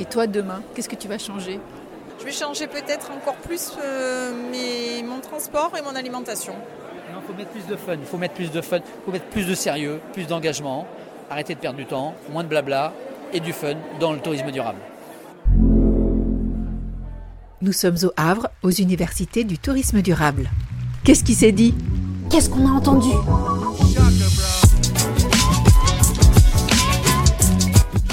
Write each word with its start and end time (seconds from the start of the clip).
Et 0.00 0.04
toi, 0.04 0.26
demain, 0.26 0.60
qu'est-ce 0.74 0.88
que 0.88 0.96
tu 0.96 1.06
vas 1.06 1.18
changer? 1.18 1.60
Je 2.18 2.24
vais 2.24 2.32
changer 2.32 2.66
peut-être 2.66 3.10
encore 3.12 3.36
plus 3.36 3.72
euh, 3.82 4.32
mon 5.06 5.20
transport 5.20 5.72
et 5.78 5.82
mon 5.82 5.94
alimentation. 5.94 6.54
Il 7.08 7.26
faut 7.26 7.34
mettre 7.34 7.50
plus 7.50 7.66
de 7.66 7.76
fun, 7.76 7.94
il 7.94 8.06
faut 8.06 8.18
mettre 8.18 8.34
plus 8.34 8.50
de 8.50 8.60
fun, 8.60 8.78
il 8.78 9.04
faut 9.04 9.12
mettre 9.12 9.26
plus 9.26 9.46
de 9.46 9.54
sérieux, 9.54 10.00
plus 10.12 10.26
d'engagement, 10.26 10.86
arrêter 11.30 11.54
de 11.54 11.60
perdre 11.60 11.78
du 11.78 11.86
temps, 11.86 12.14
moins 12.30 12.42
de 12.42 12.48
blabla 12.48 12.92
et 13.32 13.40
du 13.40 13.52
fun 13.52 13.74
dans 14.00 14.12
le 14.12 14.18
tourisme 14.18 14.50
durable. 14.50 14.78
Nous 17.62 17.72
sommes 17.72 17.96
au 18.02 18.12
Havre, 18.16 18.48
aux 18.62 18.70
universités 18.70 19.44
du 19.44 19.58
tourisme 19.58 20.02
durable. 20.02 20.50
Qu'est-ce 21.04 21.24
qui 21.24 21.34
s'est 21.34 21.52
dit? 21.52 21.74
Qu'est-ce 22.30 22.50
qu'on 22.50 22.66
a 22.66 22.72
entendu? 22.72 23.10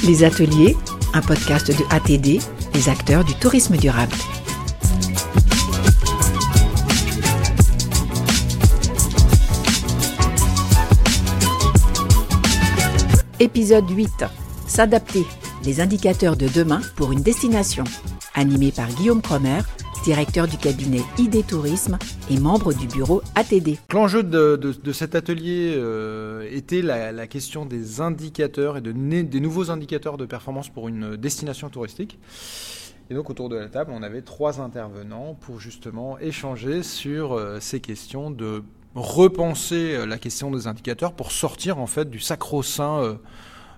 Les 0.03 0.23
ateliers, 0.23 0.77
un 1.13 1.21
podcast 1.21 1.67
de 1.67 1.83
ATD, 1.89 2.41
les 2.73 2.89
acteurs 2.89 3.23
du 3.23 3.33
tourisme 3.35 3.77
durable. 3.77 4.15
Épisode 13.39 13.89
8. 13.89 14.25
S'adapter. 14.67 15.25
Les 15.65 15.81
indicateurs 15.81 16.37
de 16.37 16.47
demain 16.47 16.81
pour 16.95 17.11
une 17.11 17.21
destination. 17.21 17.83
Animé 18.33 18.71
par 18.71 18.87
Guillaume 18.87 19.21
Cromer, 19.21 19.61
directeur 20.03 20.47
du 20.47 20.57
cabinet 20.57 21.01
ID 21.17 21.45
Tourisme 21.45 21.97
et 22.29 22.39
membre 22.39 22.73
du 22.73 22.87
bureau 22.87 23.21
ATD. 23.35 23.77
L'enjeu 23.93 24.23
de, 24.23 24.91
cet 24.91 25.15
atelier 25.15 25.73
euh, 25.75 26.47
était 26.51 26.81
la, 26.81 27.27
question 27.27 27.65
des 27.65 28.01
indicateurs 28.01 28.77
et 28.77 28.81
de, 28.81 28.91
des 28.91 29.39
nouveaux 29.39 29.69
indicateurs 29.71 30.17
de 30.17 30.25
performance 30.25 30.69
pour 30.69 30.87
une 30.87 31.15
destination 31.15 31.69
touristique. 31.69 32.19
Et 33.09 33.13
donc 33.13 33.29
autour 33.29 33.49
de 33.49 33.57
la 33.57 33.67
table, 33.67 33.91
on 33.93 34.03
avait 34.03 34.21
trois 34.21 34.61
intervenants 34.61 35.35
pour 35.39 35.59
justement 35.59 36.17
échanger 36.19 36.81
sur 36.81 37.33
euh, 37.33 37.59
ces 37.59 37.79
questions, 37.79 38.31
de 38.31 38.63
repenser 38.95 39.95
euh, 39.95 40.05
la 40.05 40.17
question 40.17 40.49
des 40.49 40.67
indicateurs 40.67 41.13
pour 41.13 41.31
sortir 41.31 41.77
en 41.77 41.87
fait 41.87 42.09
du 42.09 42.19
sacro-saint 42.19 43.17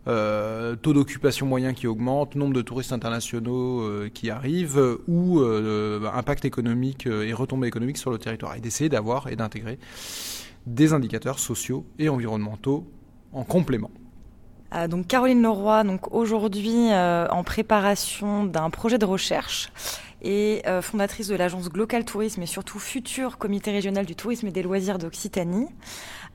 taux 0.06 0.94
d'occupation 0.94 1.46
moyen 1.46 1.74
qui 1.74 1.88
augmente, 1.88 2.36
nombre 2.36 2.54
de 2.54 2.62
touristes 2.62 2.92
internationaux 2.92 3.82
euh, 3.82 4.10
qui 4.14 4.30
arrivent, 4.30 5.00
ou 5.08 5.40
euh, 5.40 6.10
impact 6.14 6.46
économique 6.46 7.06
et 7.08 7.34
retombées 7.34 7.68
économiques 7.68 7.98
sur 7.98 8.12
le 8.12 8.18
territoire, 8.18 8.56
et 8.56 8.60
d'essayer 8.60 8.90
d'avoir 8.90 9.28
et 9.28 9.36
d'intégrer 9.36 9.80
des 10.66 10.94
indicateurs 10.94 11.40
sociaux 11.40 11.86
et 12.00 12.10
environnementaux 12.10 12.88
en 13.34 13.44
complément. 13.44 13.92
donc 14.90 15.08
Caroline 15.08 15.42
Leroy, 15.42 15.84
donc 15.84 16.14
aujourd'hui 16.14 16.90
en 16.94 17.44
préparation 17.44 18.46
d'un 18.46 18.70
projet 18.70 18.98
de 18.98 19.06
recherche 19.06 19.70
et 20.24 20.64
fondatrice 20.82 21.28
de 21.28 21.36
l'agence 21.36 21.70
Glocal 21.70 22.06
Tourisme 22.06 22.42
et 22.42 22.46
surtout 22.46 22.80
futur 22.80 23.38
comité 23.38 23.72
régional 23.72 24.06
du 24.06 24.16
tourisme 24.16 24.48
et 24.48 24.52
des 24.52 24.64
loisirs 24.64 24.98
d'Occitanie. 24.98 25.68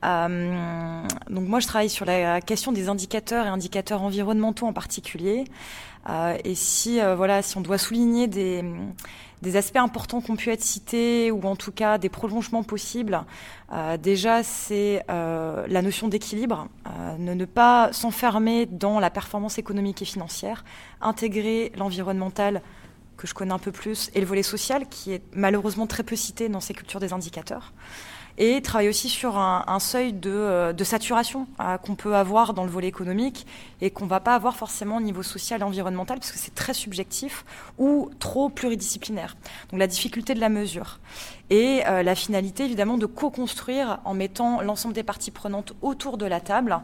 Euh, 0.05 1.03
donc 1.29 1.47
moi, 1.47 1.59
je 1.59 1.67
travaille 1.67 1.89
sur 1.89 2.05
la 2.05 2.41
question 2.41 2.71
des 2.71 2.89
indicateurs 2.89 3.45
et 3.45 3.49
indicateurs 3.49 4.01
environnementaux 4.01 4.65
en 4.65 4.73
particulier. 4.73 5.45
Euh, 6.09 6.37
et 6.45 6.55
si 6.55 7.01
euh, 7.01 7.15
voilà, 7.15 7.41
si 7.41 7.57
on 7.57 7.61
doit 7.61 7.77
souligner 7.77 8.27
des 8.27 9.55
aspects 9.55 9.77
importants 9.77 10.21
qui 10.21 10.31
ont 10.31 10.37
pu 10.37 10.49
être 10.49 10.63
cités 10.63 11.29
ou 11.29 11.41
en 11.43 11.55
tout 11.55 11.73
cas 11.73 11.97
des 11.97 12.09
prolongements 12.09 12.63
possibles. 12.63 13.21
Euh, 13.73 13.97
déjà, 13.97 14.41
c'est 14.43 15.03
euh, 15.09 15.65
la 15.67 15.81
notion 15.81 16.07
d'équilibre, 16.07 16.67
euh, 16.87 17.17
ne, 17.17 17.33
ne 17.33 17.45
pas 17.45 17.91
s'enfermer 17.91 18.65
dans 18.65 18.99
la 18.99 19.09
performance 19.09 19.57
économique 19.57 20.01
et 20.01 20.05
financière, 20.05 20.63
intégrer 21.01 21.71
l'environnemental 21.77 22.61
que 23.19 23.27
je 23.27 23.33
connais 23.33 23.51
un 23.51 23.59
peu 23.59 23.71
plus 23.71 24.09
et 24.15 24.21
le 24.21 24.25
volet 24.25 24.43
social 24.43 24.87
qui 24.87 25.11
est 25.11 25.21
malheureusement 25.33 25.87
très 25.87 26.03
peu 26.03 26.15
cité 26.15 26.47
dans 26.47 26.61
ces 26.61 26.73
cultures 26.73 27.01
des 27.01 27.13
indicateurs 27.13 27.73
et 28.39 28.61
travaille 28.61 28.87
aussi 28.87 29.09
sur 29.09 29.37
un, 29.37 29.79
seuil 29.79 30.13
de, 30.13 30.31
euh, 30.31 30.83
saturation 30.85 31.45
euh, 31.59 31.77
qu'on 31.77 31.95
peut 31.95 32.15
avoir 32.15 32.53
dans 32.53 32.63
le 32.63 32.69
volet 32.69 32.87
économique 32.87 33.45
et 33.81 33.91
qu'on 33.91 34.05
ne 34.05 34.09
va 34.09 34.21
pas 34.21 34.33
avoir 34.33 34.55
forcément 34.55 34.97
au 34.97 35.01
niveau 35.01 35.23
social 35.23 35.59
et 35.59 35.63
environnemental 35.63 36.19
parce 36.19 36.31
que 36.31 36.39
c'est 36.39 36.55
très 36.55 36.73
subjectif 36.73 37.43
ou 37.77 38.09
trop 38.19 38.47
pluridisciplinaire. 38.47 39.35
Donc 39.71 39.79
la 39.79 39.87
difficulté 39.87 40.33
de 40.33 40.39
la 40.39 40.47
mesure. 40.47 40.99
Et 41.49 41.81
euh, 41.85 42.01
la 42.01 42.15
finalité 42.15 42.63
évidemment 42.63 42.97
de 42.97 43.05
co-construire 43.05 43.99
en 44.05 44.13
mettant 44.13 44.61
l'ensemble 44.61 44.93
des 44.93 45.03
parties 45.03 45.31
prenantes 45.31 45.73
autour 45.81 46.17
de 46.17 46.25
la 46.25 46.39
table 46.39 46.79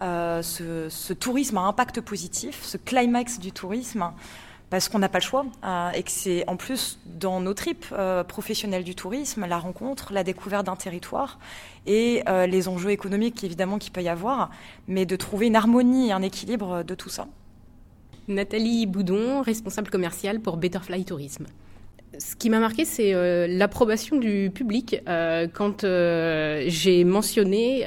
ce, 0.00 0.86
ce 0.88 1.12
tourisme 1.12 1.58
à 1.58 1.62
impact 1.62 2.00
positif, 2.00 2.62
ce 2.62 2.78
climax 2.78 3.38
du 3.38 3.52
tourisme 3.52 4.12
parce 4.70 4.88
qu'on 4.88 5.00
n'a 5.00 5.08
pas 5.08 5.18
le 5.18 5.24
choix 5.24 5.44
euh, 5.64 5.90
et 5.90 6.02
que 6.04 6.10
c'est 6.10 6.48
en 6.48 6.56
plus 6.56 6.98
dans 7.04 7.40
nos 7.40 7.54
tripes 7.54 7.86
euh, 7.92 8.24
professionnelles 8.24 8.84
du 8.84 8.94
tourisme, 8.94 9.44
la 9.46 9.58
rencontre, 9.58 10.12
la 10.12 10.22
découverte 10.22 10.66
d'un 10.66 10.76
territoire 10.76 11.38
et 11.86 12.22
euh, 12.28 12.46
les 12.46 12.68
enjeux 12.68 12.90
économiques 12.90 13.42
évidemment 13.42 13.78
qu'il 13.78 13.92
peut 13.92 14.02
y 14.02 14.08
avoir, 14.08 14.50
mais 14.86 15.06
de 15.06 15.16
trouver 15.16 15.48
une 15.48 15.56
harmonie 15.56 16.08
et 16.08 16.12
un 16.12 16.22
équilibre 16.22 16.84
de 16.84 16.94
tout 16.94 17.08
ça. 17.08 17.26
Nathalie 18.28 18.86
Boudon, 18.86 19.42
responsable 19.42 19.90
commerciale 19.90 20.40
pour 20.40 20.56
Betterfly 20.56 21.04
Tourisme 21.04 21.46
ce 22.18 22.34
qui 22.34 22.50
m'a 22.50 22.58
marqué, 22.58 22.84
c'est 22.84 23.14
euh, 23.14 23.46
l'approbation 23.48 24.16
du 24.16 24.50
public 24.52 25.00
euh, 25.08 25.46
quand 25.52 25.84
euh, 25.84 26.64
j'ai 26.66 27.04
mentionné 27.04 27.86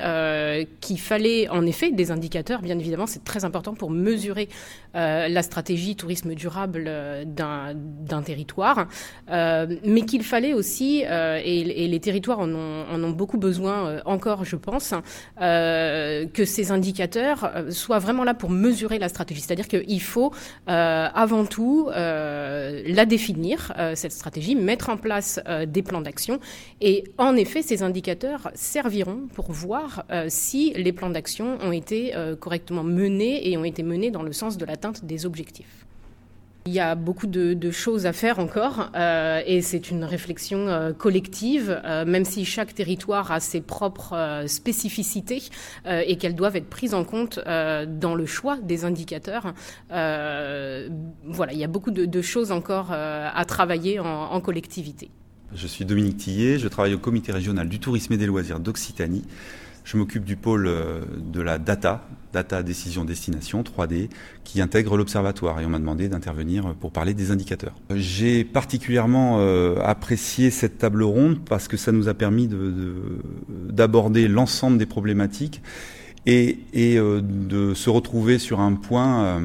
qu'il 0.79 0.99
fallait 0.99 1.49
en 1.49 1.65
effet 1.65 1.91
des 1.91 2.11
indicateurs. 2.11 2.61
Bien 2.61 2.79
évidemment, 2.79 3.07
c'est 3.07 3.23
très 3.23 3.45
important 3.45 3.73
pour 3.73 3.89
mesurer 3.89 4.49
la 4.93 5.41
stratégie 5.41 5.95
tourisme 5.95 6.35
durable 6.35 6.89
d'un 7.25 8.21
territoire, 8.23 8.87
mais 9.27 10.01
qu'il 10.05 10.23
fallait 10.23 10.53
aussi, 10.53 11.01
et, 11.01 11.87
les 11.87 11.99
territoires 11.99 12.39
en 12.39 12.53
ont, 12.53 13.09
beaucoup 13.09 13.37
besoin 13.37 14.01
encore, 14.05 14.45
je 14.45 14.55
pense, 14.55 14.93
que 15.39 16.45
ces 16.45 16.71
indicateurs 16.71 17.51
soient 17.69 17.99
vraiment 17.99 18.23
là 18.23 18.33
pour 18.33 18.49
mesurer 18.49 18.99
la 18.99 19.09
stratégie. 19.09 19.41
C'est-à-dire 19.41 19.67
qu'il 19.67 20.01
faut 20.01 20.31
avant 20.67 21.45
tout 21.45 21.89
la 21.89 23.05
définir 23.05 23.73
cette 23.95 24.12
stratégie, 24.13 24.55
mettre 24.55 24.89
en 24.89 24.97
place 24.97 25.39
euh, 25.47 25.65
des 25.65 25.81
plans 25.81 26.01
d'action. 26.01 26.39
Et 26.81 27.03
en 27.17 27.35
effet, 27.35 27.61
ces 27.61 27.83
indicateurs 27.83 28.51
serviront 28.53 29.27
pour 29.33 29.51
voir 29.51 30.05
euh, 30.11 30.25
si 30.29 30.73
les 30.73 30.93
plans 30.93 31.09
d'action 31.09 31.57
ont 31.61 31.71
été 31.71 32.15
euh, 32.15 32.35
correctement 32.35 32.83
menés 32.83 33.49
et 33.49 33.57
ont 33.57 33.65
été 33.65 33.83
menés 33.83 34.11
dans 34.11 34.23
le 34.23 34.33
sens 34.33 34.57
de 34.57 34.65
l'atteinte 34.65 35.05
des 35.05 35.25
objectifs. 35.25 35.82
Il 36.65 36.71
y 36.71 36.79
a 36.79 36.95
beaucoup 36.95 37.27
de, 37.27 37.71
choses 37.71 38.05
à 38.05 38.13
faire 38.13 38.39
encore 38.39 38.89
euh, 38.95 39.41
et 39.45 39.61
c'est 39.61 39.91
une 39.91 40.05
réflexion 40.05 40.69
euh, 40.69 40.93
collective, 40.93 41.81
euh, 41.83 42.05
même 42.05 42.23
si 42.23 42.45
chaque 42.45 42.73
territoire 42.73 43.33
a 43.33 43.41
ses 43.41 43.59
propres 43.59 44.45
spécificités 44.47 45.43
et 45.85 46.17
qu'elles 46.17 46.35
doivent 46.35 46.55
être 46.55 46.69
prises 46.69 46.93
en 46.93 47.03
compte 47.03 47.39
dans 47.39 48.15
le 48.15 48.25
choix 48.25 48.57
des 48.57 48.85
indicateurs. 48.85 49.53
voilà, 49.89 51.51
il 51.51 51.57
y 51.57 51.63
a 51.63 51.67
beaucoup 51.67 51.91
de, 51.91 52.21
choses 52.21 52.51
encore 52.51 52.91
à 52.91 53.45
travailler 53.45 53.99
en, 53.99 54.05
en 54.05 54.39
collectivité. 54.39 55.09
Je 55.55 55.67
suis 55.67 55.85
Dominique 55.85 56.17
Tillet, 56.17 56.57
je 56.57 56.67
travaille 56.67 56.93
au 56.93 56.99
comité 56.99 57.31
régional 57.31 57.67
du 57.67 57.79
tourisme 57.79 58.13
et 58.13 58.17
des 58.17 58.25
loisirs 58.25 58.59
d'Occitanie. 58.59 59.23
Je 59.83 59.97
m'occupe 59.97 60.23
du 60.23 60.35
pôle 60.35 60.67
euh, 60.67 61.01
de 61.17 61.41
la 61.41 61.57
data, 61.57 62.07
data 62.31 62.63
décision 62.63 63.03
destination 63.03 63.63
3D, 63.63 64.09
qui 64.43 64.61
intègre 64.61 64.95
l'observatoire 64.97 65.59
et 65.59 65.65
on 65.65 65.69
m'a 65.69 65.79
demandé 65.79 66.07
d'intervenir 66.07 66.73
pour 66.79 66.91
parler 66.91 67.13
des 67.13 67.31
indicateurs. 67.31 67.73
J'ai 67.93 68.43
particulièrement 68.43 69.37
euh, 69.39 69.75
apprécié 69.83 70.51
cette 70.51 70.77
table 70.77 71.03
ronde 71.03 71.39
parce 71.45 71.67
que 71.67 71.77
ça 71.77 71.91
nous 71.91 72.07
a 72.07 72.13
permis 72.13 72.49
d'aborder 73.69 74.27
de, 74.27 74.33
l'ensemble 74.33 74.77
des 74.77 74.85
problématiques 74.85 75.61
et, 76.25 76.59
euh, 76.75 77.21
de 77.21 77.73
se 77.73 77.89
retrouver 77.89 78.39
sur 78.39 78.61
un 78.61 78.73
point 78.73 79.41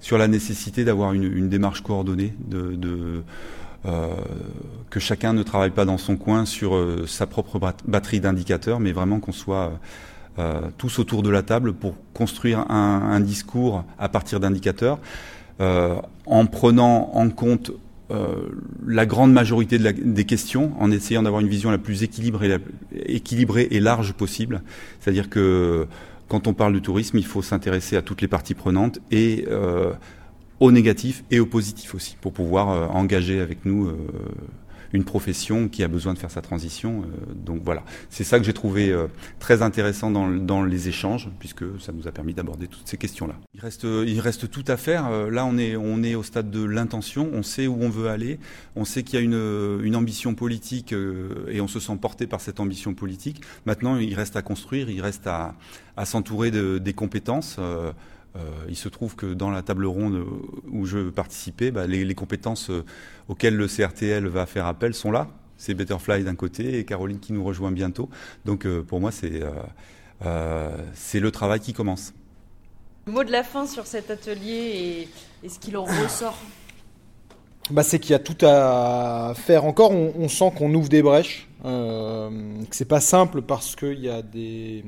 sur 0.00 0.16
la 0.16 0.28
nécessité 0.28 0.84
d'avoir 0.84 1.12
une, 1.12 1.48
démarche 1.48 1.82
coordonnée 1.82 2.32
de 2.48 3.22
euh, 3.86 4.08
que 4.90 4.98
chacun 4.98 5.32
ne 5.32 5.42
travaille 5.44 5.70
pas 5.70 5.84
dans 5.84 5.98
son 5.98 6.16
coin 6.16 6.44
sur 6.44 6.74
euh, 6.74 7.04
sa 7.06 7.26
propre 7.26 7.60
batterie 7.86 8.18
d'indicateurs, 8.18 8.80
mais 8.80 8.90
vraiment 8.90 9.20
qu'on 9.20 9.32
soit 9.32 9.78
euh, 10.40 10.62
tous 10.78 10.98
autour 10.98 11.22
de 11.22 11.30
la 11.30 11.42
table 11.42 11.72
pour 11.72 11.94
construire 12.12 12.68
un, 12.70 13.20
discours 13.20 13.84
à 13.98 14.08
partir 14.08 14.40
d'indicateurs, 14.40 14.98
en 15.60 16.46
prenant 16.46 17.10
en 17.14 17.28
compte 17.30 17.72
la 18.86 19.06
grande 19.06 19.32
majorité 19.32 19.78
des 19.78 20.24
questions, 20.24 20.72
en 20.78 20.90
essayant 20.90 21.24
d'avoir 21.24 21.40
une 21.40 21.48
vision 21.48 21.70
la 21.70 21.78
plus 21.78 22.04
équilibrée, 22.04 22.58
équilibrée 22.92 23.68
et 23.70 23.80
large 23.80 24.12
possible. 24.12 24.62
C'est-à-dire 25.00 25.28
que 25.28 25.86
quand 26.28 26.46
on 26.46 26.54
parle 26.54 26.72
de 26.74 26.78
tourisme, 26.78 27.18
il 27.18 27.26
faut 27.26 27.42
s'intéresser 27.42 27.96
à 27.96 28.02
toutes 28.02 28.22
les 28.22 28.28
parties 28.28 28.54
prenantes 28.54 29.00
et 29.10 29.46
au 30.60 30.72
négatif 30.72 31.24
et 31.30 31.40
au 31.40 31.46
positif 31.46 31.94
aussi, 31.94 32.16
pour 32.20 32.32
pouvoir 32.32 32.70
euh, 32.70 32.86
engager 32.86 33.40
avec 33.40 33.64
nous 33.64 33.86
euh, 33.86 33.96
une 34.92 35.04
profession 35.04 35.68
qui 35.68 35.84
a 35.84 35.88
besoin 35.88 36.14
de 36.14 36.18
faire 36.18 36.30
sa 36.30 36.40
transition. 36.40 37.02
donc 37.34 37.60
voilà, 37.62 37.82
c'est 38.08 38.24
ça 38.24 38.38
que 38.38 38.46
j'ai 38.46 38.54
trouvé 38.54 38.90
très 39.38 39.60
intéressant 39.60 40.10
dans, 40.10 40.30
dans, 40.30 40.64
les 40.64 40.88
échanges, 40.88 41.28
puisque 41.38 41.62
ça 41.78 41.92
nous 41.92 42.08
a 42.08 42.10
permis 42.10 42.32
d'aborder 42.32 42.68
toutes 42.68 42.88
ces 42.88 42.96
questions-là. 42.96 43.34
Il 43.52 43.60
reste, 43.60 43.84
il 43.84 44.18
reste 44.18 44.50
tout 44.50 44.64
à 44.66 44.78
faire. 44.78 45.10
Là, 45.28 45.44
on 45.44 45.58
est, 45.58 45.76
on 45.76 46.02
est 46.02 46.14
au 46.14 46.22
stade 46.22 46.50
de 46.50 46.64
l'intention, 46.64 47.28
on 47.34 47.42
sait 47.42 47.66
où 47.66 47.76
on 47.82 47.90
veut 47.90 48.08
aller, 48.08 48.38
on 48.76 48.86
sait 48.86 49.02
qu'il 49.02 49.18
y 49.18 49.22
a 49.22 49.24
une, 49.24 49.78
une 49.84 49.94
ambition 49.94 50.34
politique 50.34 50.94
et 50.94 51.60
on 51.60 51.68
se 51.68 51.80
sent 51.80 51.98
porté 52.00 52.26
par 52.26 52.40
cette 52.40 52.58
ambition 52.58 52.94
politique. 52.94 53.42
Maintenant, 53.66 53.98
il 53.98 54.14
reste 54.14 54.36
à 54.36 54.42
construire, 54.42 54.88
il 54.88 55.02
reste 55.02 55.26
à, 55.26 55.54
à 55.98 56.06
s'entourer 56.06 56.50
de, 56.50 56.78
des 56.78 56.94
compétences. 56.94 57.58
Euh, 58.38 58.66
il 58.68 58.76
se 58.76 58.88
trouve 58.88 59.16
que 59.16 59.26
dans 59.26 59.50
la 59.50 59.62
table 59.62 59.86
ronde 59.86 60.24
où 60.70 60.86
je 60.86 61.10
participais, 61.10 61.70
bah, 61.70 61.86
les, 61.86 62.14
compétences 62.14 62.70
euh, 62.70 62.84
auxquelles 63.28 63.56
le 63.56 63.66
CRTL 63.66 64.26
va 64.26 64.46
faire 64.46 64.66
appel 64.66 64.94
sont 64.94 65.10
là. 65.10 65.28
C'est 65.56 65.74
Betterfly 65.74 66.22
d'un 66.22 66.36
côté 66.36 66.78
et 66.78 66.84
Caroline 66.84 67.18
qui 67.18 67.32
nous 67.32 67.42
rejoint 67.42 67.72
bientôt. 67.72 68.08
Donc 68.44 68.64
euh, 68.64 68.82
pour 68.82 69.00
moi, 69.00 69.10
c'est 69.10 69.42
c'est 70.94 71.20
le 71.20 71.30
travail 71.30 71.60
qui 71.60 71.72
commence. 71.72 72.12
Le 73.06 73.12
mot 73.12 73.24
de 73.24 73.30
la 73.32 73.44
fin 73.44 73.66
sur 73.66 73.86
cet 73.86 74.10
atelier 74.10 75.08
et, 75.42 75.48
ce 75.48 75.58
qu'il 75.58 75.76
en 75.76 75.84
ressort 76.02 76.38
bah, 77.70 77.82
c'est 77.82 77.98
qu'il 77.98 78.12
y 78.12 78.14
a 78.14 78.18
tout 78.18 78.46
à 78.46 79.34
faire 79.36 79.64
encore. 79.64 79.92
On, 79.92 80.28
sent 80.28 80.52
qu'on 80.56 80.72
ouvre 80.74 80.88
des 80.88 81.02
brèches, 81.02 81.48
euh, 81.64 82.30
que 82.68 82.74
c'est 82.74 82.86
pas 82.86 83.00
simple 83.00 83.42
parce 83.42 83.76
qu'il 83.76 84.00
y 84.00 84.08
a 84.08 84.22
des 84.22 84.84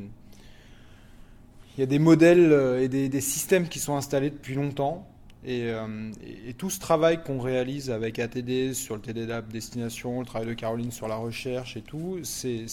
il 1.76 1.80
y 1.80 1.82
a 1.82 1.86
des 1.86 1.98
modèles 1.98 2.52
euh, 2.52 2.82
et 2.82 2.88
des, 2.88 3.20
systèmes 3.20 3.68
qui 3.68 3.78
sont 3.78 3.96
installés 3.96 4.30
depuis 4.30 4.54
longtemps. 4.54 5.06
Euh, 5.46 6.10
et, 6.46 6.52
tout 6.52 6.68
ce 6.68 6.78
travail 6.78 7.22
qu'on 7.22 7.40
réalise 7.40 7.90
avec 7.90 8.18
ATD 8.18 8.74
sur 8.74 8.94
le 8.96 9.00
TD 9.00 9.26
Lab 9.26 9.50
Destination, 9.50 10.20
le 10.20 10.26
travail 10.26 10.48
de 10.48 10.54
Caroline 10.54 10.90
sur 10.90 11.08
la 11.08 11.16
recherche 11.16 11.76
et 11.76 11.82
tout, 11.82 12.18
c'est 12.22 12.66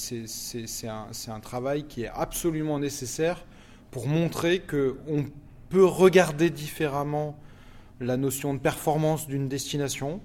un, 0.88 1.40
travail 1.40 1.86
qui 1.86 2.04
est 2.04 2.12
absolument 2.14 2.80
nécessaire 2.80 3.46
pour 3.92 4.08
montrer 4.08 4.60
qu'on 4.60 5.26
peut 5.70 5.86
regarder 5.86 6.50
différemment 6.50 7.40
la 8.02 8.18
notion 8.18 8.54
de 8.54 8.60
performance 8.60 9.28
d'une 9.28 9.48
destination 9.48 10.20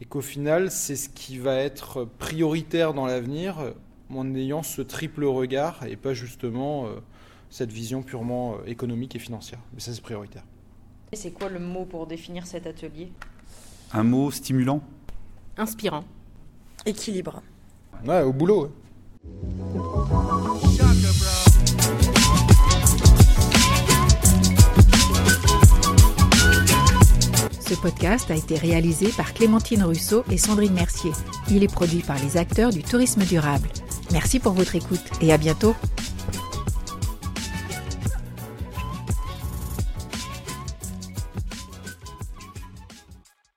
et 0.00 0.04
qu'au 0.04 0.22
final, 0.22 0.70
c'est 0.70 0.96
ce 0.96 1.08
qui 1.08 1.38
va 1.38 1.56
être 1.56 2.04
prioritaire 2.18 2.94
dans 2.94 3.06
l'avenir 3.06 3.74
en 4.14 4.34
ayant 4.34 4.62
ce 4.62 4.82
triple 4.82 5.24
regard 5.24 5.84
et 5.86 5.96
pas 5.96 6.14
justement 6.14 6.86
euh, 6.86 7.00
cette 7.50 7.72
vision 7.72 8.02
purement 8.02 8.54
euh, 8.54 8.66
économique 8.66 9.16
et 9.16 9.18
financière. 9.18 9.58
Mais 9.74 9.80
ça, 9.80 9.92
c'est 9.92 10.00
prioritaire. 10.00 10.44
Et 11.12 11.16
c'est 11.16 11.32
quoi 11.32 11.48
le 11.48 11.58
mot 11.58 11.84
pour 11.84 12.06
définir 12.06 12.46
cet 12.46 12.66
atelier? 12.66 13.12
Un 13.92 14.04
mot 14.04 14.30
stimulant? 14.30 14.80
Inspirant. 15.56 16.04
Équilibre. 16.86 17.42
Ouais, 18.06 18.22
au 18.22 18.32
boulot. 18.32 18.72
Ce 27.60 27.74
podcast 27.74 28.30
a 28.30 28.34
été 28.34 28.56
réalisé 28.56 29.08
par 29.16 29.34
Clémentine 29.34 29.82
Russo 29.82 30.24
et 30.30 30.38
Sandrine 30.38 30.72
Mercier. 30.72 31.12
Il 31.50 31.62
est 31.62 31.72
produit 31.72 32.00
par 32.00 32.18
les 32.18 32.36
acteurs 32.36 32.70
du 32.70 32.82
tourisme 32.82 33.24
durable. 33.24 33.68
Merci 34.12 34.40
pour 34.40 34.52
votre 34.52 34.74
écoute 34.74 35.04
et 35.20 35.32
à 35.32 35.38
bientôt. 35.38 35.74